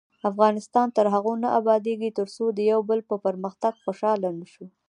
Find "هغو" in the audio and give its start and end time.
1.13-1.33